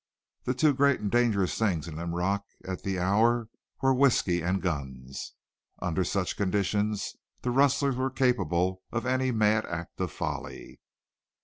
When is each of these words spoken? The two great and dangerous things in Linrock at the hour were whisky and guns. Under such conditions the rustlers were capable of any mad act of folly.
The 0.45 0.55
two 0.55 0.73
great 0.73 0.99
and 0.99 1.11
dangerous 1.11 1.59
things 1.59 1.87
in 1.87 1.93
Linrock 1.97 2.41
at 2.65 2.81
the 2.81 2.97
hour 2.97 3.49
were 3.83 3.93
whisky 3.93 4.41
and 4.41 4.59
guns. 4.59 5.33
Under 5.77 6.03
such 6.03 6.37
conditions 6.37 7.15
the 7.43 7.51
rustlers 7.51 7.95
were 7.97 8.09
capable 8.09 8.81
of 8.91 9.05
any 9.05 9.29
mad 9.29 9.63
act 9.67 10.01
of 10.01 10.11
folly. 10.11 10.79